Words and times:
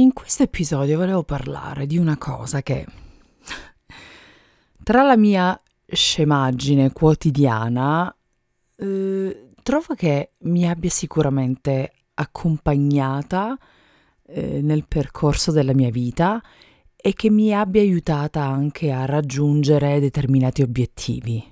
In 0.00 0.14
questo 0.14 0.44
episodio 0.44 0.96
volevo 0.96 1.24
parlare 1.24 1.86
di 1.86 1.98
una 1.98 2.16
cosa 2.16 2.62
che 2.62 2.86
tra 4.82 5.02
la 5.02 5.14
mia 5.14 5.60
scemaggine 5.86 6.90
quotidiana 6.90 8.16
eh, 8.76 9.50
trovo 9.62 9.94
che 9.94 10.30
mi 10.38 10.66
abbia 10.66 10.88
sicuramente 10.88 11.92
accompagnata 12.14 13.58
eh, 14.24 14.62
nel 14.62 14.86
percorso 14.88 15.52
della 15.52 15.74
mia 15.74 15.90
vita 15.90 16.42
e 16.96 17.12
che 17.12 17.28
mi 17.28 17.52
abbia 17.54 17.82
aiutata 17.82 18.42
anche 18.42 18.90
a 18.90 19.04
raggiungere 19.04 20.00
determinati 20.00 20.62
obiettivi. 20.62 21.44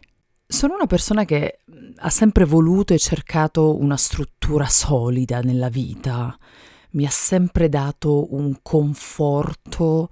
Sono 0.46 0.72
una 0.72 0.86
persona 0.86 1.26
che 1.26 1.58
ha 1.96 2.08
sempre 2.08 2.46
voluto 2.46 2.94
e 2.94 2.98
cercato 2.98 3.78
una 3.78 3.98
struttura 3.98 4.64
solida 4.68 5.40
nella 5.42 5.68
vita, 5.68 6.34
mi 6.90 7.04
ha 7.04 7.10
sempre 7.10 7.68
dato 7.68 8.34
un 8.34 8.58
conforto 8.62 10.08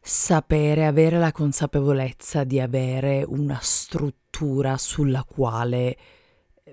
sapere, 0.00 0.86
avere 0.86 1.18
la 1.18 1.32
consapevolezza 1.32 2.44
di 2.44 2.60
avere 2.60 3.24
una 3.26 3.58
struttura 3.60 4.76
sulla 4.76 5.24
quale 5.24 5.96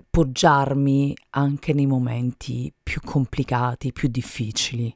poggiarmi 0.08 1.16
anche 1.30 1.72
nei 1.72 1.86
momenti 1.86 2.72
più 2.82 3.00
complicati, 3.00 3.92
più 3.92 4.08
difficili. 4.08 4.94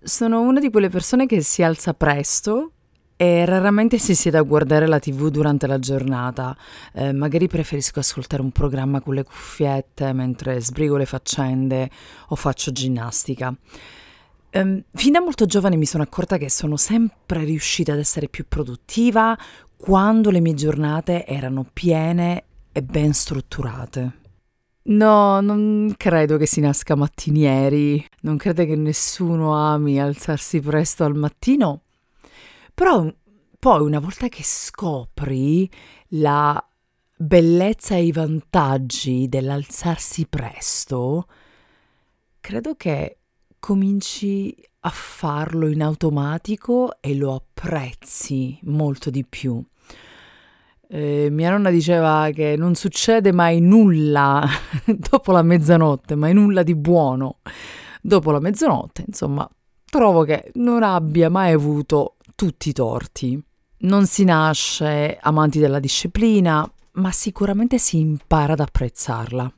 Sono 0.00 0.40
una 0.40 0.60
di 0.60 0.70
quelle 0.70 0.88
persone 0.88 1.26
che 1.26 1.42
si 1.42 1.62
alza 1.62 1.92
presto 1.92 2.72
e 3.20 3.44
raramente 3.44 3.98
si 3.98 4.14
siede 4.14 4.38
a 4.38 4.42
guardare 4.42 4.86
la 4.86 5.00
tv 5.00 5.28
durante 5.28 5.66
la 5.66 5.80
giornata, 5.80 6.56
eh, 6.92 7.12
magari 7.12 7.48
preferisco 7.48 7.98
ascoltare 7.98 8.42
un 8.42 8.52
programma 8.52 9.00
con 9.00 9.14
le 9.14 9.24
cuffiette 9.24 10.12
mentre 10.12 10.60
sbrigo 10.60 10.96
le 10.96 11.04
faccende 11.04 11.90
o 12.28 12.36
faccio 12.36 12.70
ginnastica. 12.70 13.52
Um, 14.52 14.84
fin 14.92 15.12
da 15.12 15.20
molto 15.20 15.46
giovane 15.46 15.74
mi 15.74 15.84
sono 15.84 16.04
accorta 16.04 16.36
che 16.36 16.48
sono 16.48 16.76
sempre 16.76 17.42
riuscita 17.42 17.92
ad 17.92 17.98
essere 17.98 18.28
più 18.28 18.46
produttiva 18.46 19.36
quando 19.76 20.30
le 20.30 20.38
mie 20.38 20.54
giornate 20.54 21.26
erano 21.26 21.66
piene 21.72 22.44
e 22.70 22.82
ben 22.84 23.12
strutturate. 23.12 24.12
No, 24.90 25.40
non 25.40 25.92
credo 25.96 26.36
che 26.36 26.46
si 26.46 26.60
nasca 26.60 26.94
mattinieri, 26.94 28.06
non 28.22 28.36
credo 28.36 28.64
che 28.64 28.76
nessuno 28.76 29.56
ami 29.56 30.00
alzarsi 30.00 30.60
presto 30.60 31.02
al 31.02 31.16
mattino, 31.16 31.82
però 32.78 33.12
poi 33.58 33.80
una 33.80 33.98
volta 33.98 34.28
che 34.28 34.44
scopri 34.44 35.68
la 36.10 36.64
bellezza 37.16 37.96
e 37.96 38.04
i 38.04 38.12
vantaggi 38.12 39.28
dell'alzarsi 39.28 40.28
presto, 40.28 41.26
credo 42.38 42.76
che 42.76 43.18
cominci 43.58 44.54
a 44.82 44.90
farlo 44.90 45.66
in 45.66 45.82
automatico 45.82 47.00
e 47.00 47.16
lo 47.16 47.34
apprezzi 47.34 48.56
molto 48.62 49.10
di 49.10 49.24
più. 49.24 49.60
Eh, 50.86 51.30
mia 51.32 51.50
nonna 51.50 51.70
diceva 51.70 52.30
che 52.32 52.54
non 52.56 52.76
succede 52.76 53.32
mai 53.32 53.58
nulla 53.60 54.46
dopo 54.86 55.32
la 55.32 55.42
mezzanotte, 55.42 56.14
mai 56.14 56.32
nulla 56.32 56.62
di 56.62 56.76
buono 56.76 57.38
dopo 58.00 58.30
la 58.30 58.38
mezzanotte, 58.38 59.02
insomma, 59.04 59.50
trovo 59.84 60.22
che 60.22 60.52
non 60.54 60.84
abbia 60.84 61.28
mai 61.28 61.50
avuto 61.50 62.12
tutti 62.38 62.68
i 62.68 62.72
torti. 62.72 63.42
Non 63.78 64.06
si 64.06 64.22
nasce 64.22 65.18
amanti 65.20 65.58
della 65.58 65.80
disciplina, 65.80 66.64
ma 66.92 67.10
sicuramente 67.10 67.78
si 67.78 67.98
impara 67.98 68.52
ad 68.52 68.60
apprezzarla. 68.60 69.52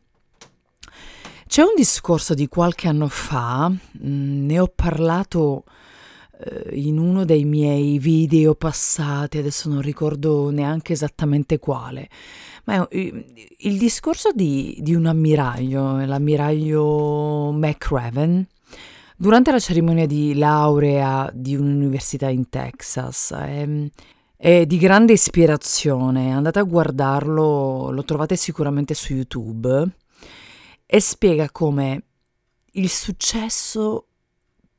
C'è 1.47 1.61
un 1.61 1.75
discorso 1.77 2.33
di 2.33 2.49
qualche 2.49 2.89
anno 2.89 3.09
fa, 3.09 3.69
mm, 3.69 4.47
ne 4.47 4.59
ho 4.59 4.73
parlato 4.75 5.65
eh, 6.39 6.71
in 6.79 6.97
uno 6.97 7.27
dei 7.27 7.45
miei 7.45 7.99
video 7.99 8.55
passati, 8.55 9.37
adesso 9.37 9.69
non 9.69 9.83
ricordo 9.83 10.49
neanche 10.49 10.95
esattamente 10.95 11.59
quale, 11.59 12.09
ma 12.65 12.89
il 12.91 13.77
discorso 13.77 14.31
di, 14.33 14.79
di 14.81 14.95
un 14.95 15.05
ammiraglio, 15.05 16.03
l'ammiraglio 16.07 17.53
McRaven, 17.53 18.47
Durante 19.21 19.51
la 19.51 19.59
cerimonia 19.59 20.07
di 20.07 20.35
laurea 20.35 21.31
di 21.35 21.55
un'università 21.55 22.31
in 22.31 22.49
Texas 22.49 23.35
è, 23.35 23.69
è 24.35 24.65
di 24.65 24.79
grande 24.79 25.13
ispirazione, 25.13 26.33
andate 26.33 26.59
a 26.59 26.63
guardarlo, 26.63 27.91
lo 27.91 28.05
trovate 28.05 28.37
sicuramente 28.37 28.95
su 28.95 29.13
YouTube 29.13 29.91
e 30.87 31.01
spiega 31.01 31.51
come 31.51 32.03
il 32.73 32.89
successo 32.89 34.07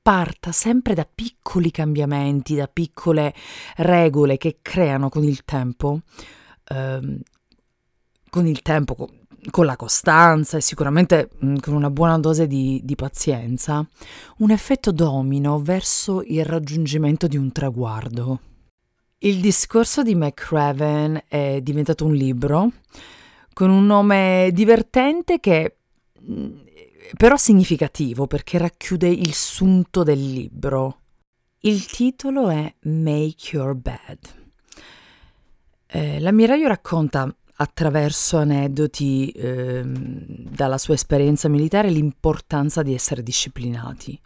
parta 0.01 0.51
sempre 0.51 0.95
da 0.95 1.05
piccoli 1.05 1.69
cambiamenti, 1.69 2.55
da 2.55 2.67
piccole 2.67 3.35
regole 3.75 4.37
che 4.37 4.57
creano 4.63 5.09
con 5.09 5.23
il 5.23 5.45
tempo, 5.45 5.99
ehm, 6.63 7.19
con 8.27 8.47
il 8.47 8.63
tempo, 8.63 9.07
con 9.49 9.65
la 9.65 9.75
costanza 9.75 10.57
e 10.57 10.61
sicuramente 10.61 11.29
con 11.59 11.73
una 11.73 11.89
buona 11.89 12.19
dose 12.19 12.47
di, 12.47 12.79
di 12.83 12.95
pazienza, 12.95 13.85
un 14.37 14.51
effetto 14.51 14.91
domino 14.91 15.59
verso 15.59 16.21
il 16.21 16.45
raggiungimento 16.45 17.27
di 17.27 17.37
un 17.37 17.51
traguardo. 17.51 18.39
Il 19.19 19.39
discorso 19.39 20.03
di 20.03 20.15
McRaven 20.15 21.23
è 21.27 21.59
diventato 21.61 22.05
un 22.05 22.13
libro 22.13 22.71
con 23.53 23.69
un 23.69 23.85
nome 23.85 24.49
divertente 24.53 25.39
che 25.39 25.75
però 27.17 27.35
significativo 27.35 28.27
perché 28.27 28.57
racchiude 28.57 29.07
il 29.07 29.33
sunto 29.33 30.03
del 30.03 30.19
libro. 30.19 30.99
Il 31.61 31.85
titolo 31.85 32.49
è 32.49 32.73
Make 32.81 33.55
Your 33.55 33.75
Bed. 33.75 34.19
Eh, 35.87 36.19
l'ammiraglio 36.19 36.67
racconta 36.67 37.33
attraverso 37.61 38.37
aneddoti 38.37 39.29
eh, 39.29 39.83
dalla 39.85 40.79
sua 40.79 40.95
esperienza 40.95 41.47
militare 41.47 41.91
l'importanza 41.91 42.81
di 42.81 42.95
essere 42.95 43.21
disciplinati, 43.21 44.19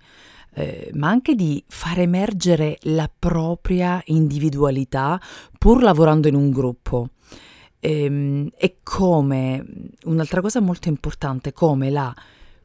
eh, 0.53 0.89
ma 0.93 1.09
anche 1.09 1.35
di 1.35 1.61
far 1.67 1.99
emergere 1.99 2.77
la 2.83 3.11
propria 3.13 4.01
individualità 4.05 5.19
pur 5.57 5.83
lavorando 5.83 6.29
in 6.29 6.35
un 6.35 6.49
gruppo. 6.49 7.09
E, 7.79 8.03
ehm, 8.03 8.49
e 8.55 8.77
come, 8.81 9.65
un'altra 10.05 10.39
cosa 10.39 10.61
molto 10.61 10.87
importante, 10.87 11.51
come 11.51 11.89
la 11.89 12.15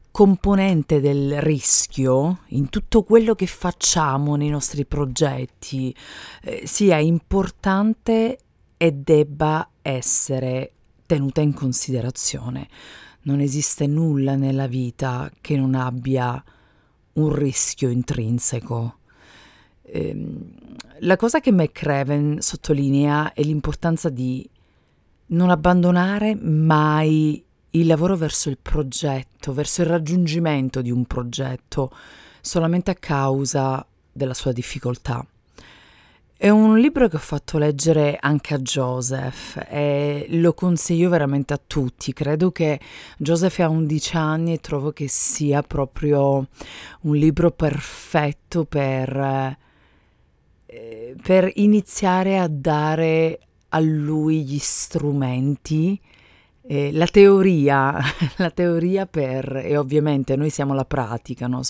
componente 0.09 1.01
del 1.01 1.41
rischio 1.41 2.39
in 2.49 2.69
tutto 2.69 3.03
quello 3.03 3.33
che 3.33 3.45
facciamo 3.45 4.35
nei 4.35 4.49
nostri 4.49 4.85
progetti 4.85 5.95
eh, 6.43 6.63
sia 6.65 6.97
importante 6.97 8.37
e 8.81 8.93
debba 8.93 9.69
essere 9.83 10.71
tenuta 11.05 11.39
in 11.39 11.53
considerazione. 11.53 12.67
Non 13.25 13.39
esiste 13.39 13.85
nulla 13.85 14.33
nella 14.33 14.65
vita 14.65 15.29
che 15.39 15.55
non 15.55 15.75
abbia 15.75 16.43
un 17.13 17.35
rischio 17.35 17.89
intrinseco. 17.89 18.95
Ehm, 19.83 20.53
la 21.01 21.15
cosa 21.15 21.39
che 21.39 21.51
McCraven 21.51 22.41
sottolinea 22.41 23.33
è 23.33 23.43
l'importanza 23.43 24.09
di 24.09 24.49
non 25.27 25.51
abbandonare 25.51 26.33
mai 26.33 27.45
il 27.69 27.85
lavoro 27.85 28.17
verso 28.17 28.49
il 28.49 28.57
progetto, 28.59 29.53
verso 29.53 29.83
il 29.83 29.89
raggiungimento 29.89 30.81
di 30.81 30.89
un 30.89 31.05
progetto, 31.05 31.91
solamente 32.41 32.89
a 32.89 32.95
causa 32.95 33.85
della 34.11 34.33
sua 34.33 34.51
difficoltà. 34.51 35.23
È 36.41 36.49
un 36.49 36.79
libro 36.79 37.07
che 37.07 37.17
ho 37.17 37.19
fatto 37.19 37.59
leggere 37.59 38.17
anche 38.19 38.55
a 38.55 38.57
Joseph 38.57 39.63
e 39.69 40.25
lo 40.29 40.55
consiglio 40.55 41.07
veramente 41.07 41.53
a 41.53 41.61
tutti. 41.63 42.13
Credo 42.13 42.51
che 42.51 42.79
Joseph 43.19 43.59
ha 43.59 43.69
11 43.69 44.17
anni 44.17 44.53
e 44.53 44.57
trovo 44.57 44.91
che 44.91 45.07
sia 45.07 45.61
proprio 45.61 46.47
un 47.01 47.15
libro 47.15 47.51
perfetto 47.51 48.65
per, 48.65 49.55
eh, 50.65 51.15
per 51.21 51.51
iniziare 51.57 52.39
a 52.39 52.47
dare 52.47 53.39
a 53.69 53.79
lui 53.79 54.43
gli 54.43 54.57
strumenti 54.57 56.01
eh, 56.63 56.91
la 56.91 57.05
teoria, 57.05 57.99
la 58.37 58.49
teoria 58.49 59.05
per, 59.05 59.57
e 59.57 59.77
ovviamente 59.77 60.35
noi 60.35 60.49
siamo 60.49 60.73
la 60.73 60.85
pratica, 60.85 61.45
no? 61.45 61.61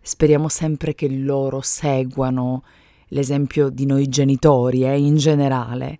speriamo 0.00 0.48
sempre 0.48 0.94
che 0.94 1.08
loro 1.08 1.60
seguano 1.60 2.62
l'esempio 3.08 3.68
di 3.68 3.86
noi 3.86 4.08
genitori 4.08 4.84
eh, 4.84 4.98
in 4.98 5.16
generale. 5.16 5.98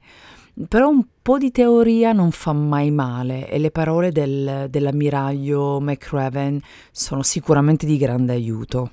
Però 0.69 0.89
un 0.89 1.05
po' 1.23 1.39
di 1.39 1.53
teoria 1.53 2.13
non 2.13 2.33
fa 2.33 2.53
mai 2.53 2.91
male 2.91 3.49
e 3.49 3.59
le 3.59 3.71
parole 3.71 4.11
del, 4.11 4.67
dell'ammiraglio 4.69 5.81
McRaven 5.81 6.61
sono 6.91 7.23
sicuramente 7.23 7.87
di 7.87 7.97
grande 7.97 8.33
aiuto. 8.33 8.91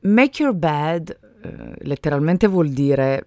Make 0.00 0.42
your 0.42 0.54
bed 0.54 1.18
eh, 1.42 1.74
letteralmente 1.80 2.46
vuol 2.46 2.70
dire 2.70 3.24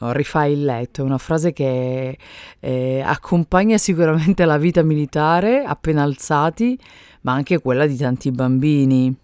oh, 0.00 0.12
rifai 0.12 0.52
il 0.52 0.64
letto, 0.64 1.02
è 1.02 1.04
una 1.04 1.18
frase 1.18 1.52
che 1.52 2.16
eh, 2.60 3.02
accompagna 3.04 3.76
sicuramente 3.76 4.44
la 4.44 4.58
vita 4.58 4.82
militare 4.82 5.64
appena 5.64 6.02
alzati, 6.02 6.78
ma 7.22 7.32
anche 7.32 7.58
quella 7.58 7.86
di 7.86 7.96
tanti 7.96 8.30
bambini. 8.30 9.14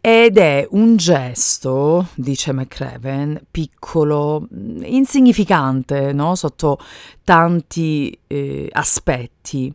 Ed 0.00 0.38
è 0.38 0.66
un 0.70 0.96
gesto, 0.96 2.08
dice 2.14 2.52
McRaven, 2.52 3.40
piccolo, 3.50 4.46
insignificante, 4.82 6.12
no? 6.12 6.34
sotto 6.34 6.78
tanti 7.24 8.16
eh, 8.26 8.68
aspetti, 8.72 9.72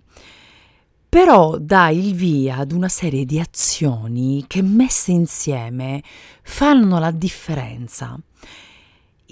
però 1.10 1.58
dà 1.58 1.90
il 1.90 2.14
via 2.14 2.58
ad 2.58 2.72
una 2.72 2.88
serie 2.88 3.26
di 3.26 3.40
azioni 3.40 4.46
che 4.48 4.62
messe 4.62 5.12
insieme 5.12 6.04
fanno 6.44 7.00
la 7.00 7.10
differenza. 7.10 8.20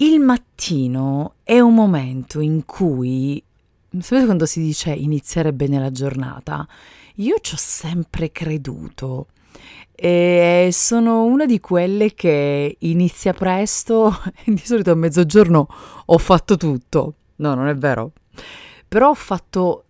Il 0.00 0.20
mattino 0.20 1.34
è 1.44 1.60
un 1.60 1.74
momento 1.74 2.40
in 2.40 2.64
cui, 2.64 3.42
sapete 4.00 4.24
quando 4.24 4.46
si 4.46 4.60
dice 4.60 4.90
iniziare 4.90 5.52
bene 5.52 5.78
la 5.78 5.92
giornata? 5.92 6.66
Io 7.16 7.38
ci 7.40 7.54
ho 7.54 7.58
sempre 7.58 8.30
creduto 8.30 9.28
e 10.00 10.68
sono 10.70 11.24
una 11.24 11.44
di 11.44 11.58
quelle 11.58 12.14
che 12.14 12.76
inizia 12.78 13.32
presto 13.32 14.16
e 14.44 14.52
di 14.54 14.62
solito 14.64 14.92
a 14.92 14.94
mezzogiorno 14.94 15.66
ho 16.06 16.18
fatto 16.18 16.56
tutto. 16.56 17.14
No, 17.36 17.54
non 17.54 17.66
è 17.66 17.74
vero. 17.74 18.12
Però 18.86 19.08
ho 19.10 19.14
fatto 19.14 19.86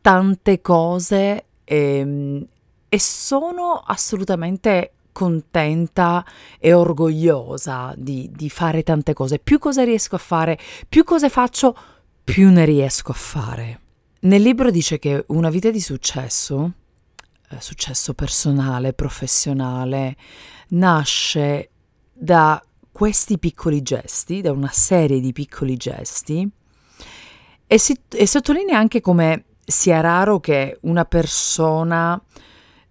tante 0.00 0.60
cose 0.60 1.44
e, 1.64 1.76
ehm, 1.76 2.46
e 2.88 3.00
sono 3.00 3.82
assolutamente 3.84 4.92
contenta 5.10 6.24
e 6.58 6.72
orgogliosa 6.72 7.94
di, 7.96 8.30
di, 8.32 8.48
fare 8.48 8.82
tante 8.82 9.12
cose. 9.12 9.38
Più 9.38 9.58
cose 9.58 9.84
riesco 9.84 10.14
a 10.14 10.18
fare, 10.18 10.58
più 10.88 11.02
cose 11.02 11.28
faccio, 11.28 11.76
più 12.22 12.50
ne 12.50 12.64
riesco 12.64 13.10
a 13.10 13.14
fare. 13.14 13.80
Nel 14.20 14.42
libro 14.42 14.70
dice 14.70 14.98
che 14.98 15.24
una 15.28 15.50
vita 15.50 15.70
di 15.70 15.80
successo 15.80 16.72
eh, 17.52 17.60
successo 17.60 18.14
personale, 18.14 18.92
professionale, 18.92 20.16
nasce 20.68 21.70
da 22.12 22.62
questi 22.90 23.38
piccoli 23.38 23.82
gesti, 23.82 24.40
da 24.40 24.52
una 24.52 24.70
serie 24.72 25.20
di 25.20 25.32
piccoli 25.32 25.76
gesti 25.76 26.50
e, 27.72 27.78
si, 27.78 27.98
e 28.10 28.26
sottolinea 28.26 28.76
anche 28.76 29.00
come 29.00 29.44
sia 29.64 30.00
raro 30.00 30.40
che 30.40 30.76
una 30.82 31.06
persona 31.06 32.22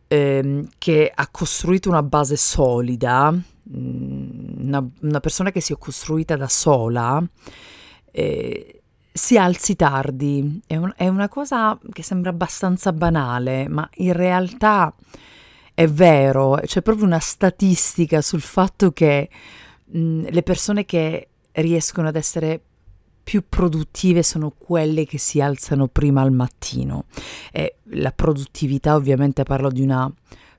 ehm, 0.08 0.70
che 0.80 1.12
ha 1.14 1.28
costruito 1.30 1.90
una 1.90 2.02
base 2.02 2.36
solida, 2.36 3.32
mm, 3.32 4.64
una, 4.66 4.90
una, 5.02 5.20
persona 5.20 5.52
che 5.52 5.62
si 5.62 5.72
è 5.72 5.78
costruita 5.78 6.36
da 6.36 6.48
sola, 6.48 7.24
eh, 8.12 8.81
si 9.12 9.38
alzi 9.38 9.76
tardi. 9.76 10.62
È, 10.66 10.76
un, 10.76 10.92
è, 10.96 11.08
una 11.08 11.28
cosa 11.28 11.78
che 11.92 12.04
sembra 12.04 12.30
abbastanza 12.30 12.94
banale, 12.94 13.68
ma 13.68 13.88
in 13.96 14.14
realtà 14.14 14.94
è 15.74 15.88
vero. 15.88 16.60
C'è 16.64 16.82
proprio 16.82 17.06
una 17.06 17.20
statistica 17.20 18.22
sul 18.22 18.42
fatto 18.42 18.92
che 18.92 19.30
mh, 19.86 20.28
le 20.30 20.44
persone 20.44 20.86
che 20.86 21.28
riescono 21.54 22.08
ad 22.08 22.16
essere 22.16 22.62
più 23.24 23.44
produttive 23.48 24.24
sono 24.24 24.52
quelle 24.58 25.06
che 25.06 25.18
si 25.18 25.42
alzano 25.42 25.88
prima 25.88 26.22
al 26.22 26.32
mattino. 26.32 27.06
E 27.52 27.76
la 27.92 28.12
produttività, 28.12 28.96
ovviamente, 28.96 29.44
parlo 29.44 29.70
di 29.70 29.82
una 29.82 30.12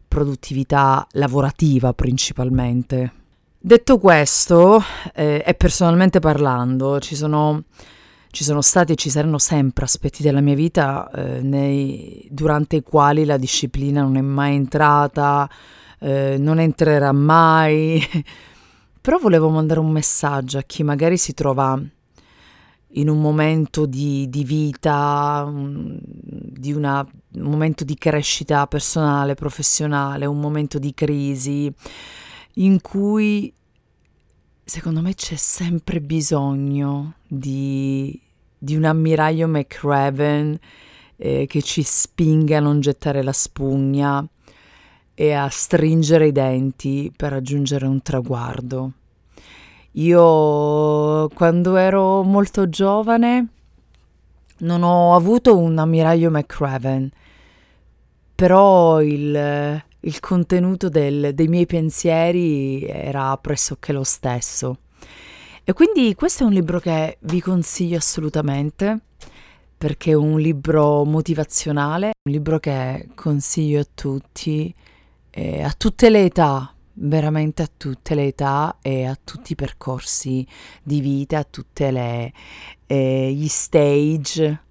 produttività 0.06 1.06
lavorativa 1.12 1.94
principalmente. 1.94 3.12
Detto 3.58 3.98
questo, 3.98 4.82
eh, 5.14 5.42
e 5.46 5.54
personalmente 5.54 6.18
parlando, 6.18 6.98
ci 6.98 7.14
sono 7.14 7.64
ci 8.32 8.44
sono 8.44 8.62
stati 8.62 8.92
e 8.92 8.96
ci 8.96 9.10
saranno 9.10 9.36
sempre 9.36 9.84
aspetti 9.84 10.22
della 10.22 10.40
mia 10.40 10.54
vita 10.54 11.10
eh, 11.10 11.42
nei, 11.42 12.26
durante 12.30 12.76
i 12.76 12.82
quali 12.82 13.26
la 13.26 13.36
disciplina 13.36 14.00
non 14.00 14.16
è 14.16 14.22
mai 14.22 14.54
entrata, 14.54 15.48
eh, 15.98 16.36
non 16.38 16.58
entrerà 16.58 17.12
mai. 17.12 18.02
Però 19.02 19.18
volevo 19.18 19.50
mandare 19.50 19.80
un 19.80 19.90
messaggio 19.90 20.56
a 20.56 20.62
chi 20.62 20.82
magari 20.82 21.18
si 21.18 21.34
trova 21.34 21.78
in 22.94 23.08
un 23.10 23.20
momento 23.20 23.84
di, 23.84 24.26
di 24.30 24.44
vita, 24.44 25.46
di 25.52 26.72
una, 26.72 27.06
un 27.34 27.50
momento 27.50 27.84
di 27.84 27.96
crescita 27.96 28.66
personale, 28.66 29.34
professionale, 29.34 30.24
un 30.24 30.40
momento 30.40 30.78
di 30.78 30.94
crisi, 30.94 31.70
in 32.54 32.80
cui 32.80 33.52
secondo 34.72 35.02
me 35.02 35.14
c'è 35.14 35.36
sempre 35.36 36.00
bisogno 36.00 37.16
di, 37.28 38.18
di 38.56 38.74
un 38.74 38.84
ammiraglio 38.84 39.46
McRaven 39.46 40.58
eh, 41.16 41.44
che 41.46 41.60
ci 41.60 41.82
spinga 41.82 42.56
a 42.56 42.60
non 42.60 42.80
gettare 42.80 43.22
la 43.22 43.34
spugna 43.34 44.26
e 45.12 45.32
a 45.34 45.46
stringere 45.50 46.28
i 46.28 46.32
denti 46.32 47.12
per 47.14 47.32
raggiungere 47.32 47.84
un 47.84 48.00
traguardo. 48.00 48.92
Io 49.90 51.28
quando 51.28 51.76
ero 51.76 52.22
molto 52.22 52.70
giovane 52.70 53.48
non 54.60 54.82
ho 54.82 55.14
avuto 55.14 55.54
un 55.54 55.76
ammiraglio 55.76 56.30
McRaven, 56.30 57.10
però 58.34 59.02
il, 59.02 59.84
il 60.02 60.20
contenuto 60.20 60.88
del, 60.88 61.34
dei 61.34 61.48
miei 61.48 61.66
pensieri 61.66 62.84
era 62.84 63.36
pressoché 63.36 63.92
lo 63.92 64.04
stesso. 64.04 64.78
E 65.64 65.72
quindi 65.72 66.14
questo 66.14 66.42
è 66.42 66.46
un 66.46 66.52
libro 66.52 66.80
che 66.80 67.18
vi 67.20 67.40
consiglio 67.40 67.96
assolutamente 67.96 69.00
perché 69.82 70.12
è 70.12 70.14
un 70.14 70.38
libro 70.38 71.04
motivazionale, 71.04 72.12
un 72.22 72.32
libro 72.32 72.58
che 72.60 73.08
consiglio 73.14 73.80
a 73.80 73.86
tutti, 73.92 74.72
eh, 75.30 75.62
a 75.62 75.72
tutte 75.76 76.08
le 76.08 76.24
età, 76.24 76.72
veramente 76.94 77.62
a 77.62 77.70
tutte 77.76 78.14
le 78.14 78.26
età 78.26 78.78
e 78.80 79.06
a 79.06 79.18
tutti 79.22 79.52
i 79.52 79.56
percorsi 79.56 80.46
di 80.82 81.00
vita, 81.00 81.38
a 81.38 81.44
tutti 81.44 81.82
eh, 81.82 83.32
gli 83.32 83.48
stage 83.48 84.62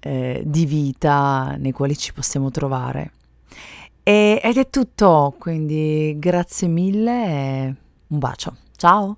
eh, 0.00 0.42
di 0.44 0.66
vita 0.66 1.54
nei 1.58 1.72
quali 1.72 1.96
ci 1.96 2.12
possiamo 2.12 2.50
trovare. 2.50 3.12
E, 4.08 4.40
ed 4.40 4.56
è 4.56 4.70
tutto, 4.70 5.34
quindi 5.36 6.14
grazie 6.16 6.68
mille 6.68 7.24
e 7.24 7.74
un 8.06 8.18
bacio. 8.20 8.56
Ciao! 8.76 9.16